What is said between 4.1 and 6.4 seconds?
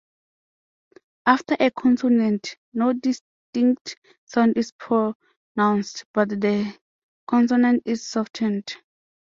sound is pronounced, but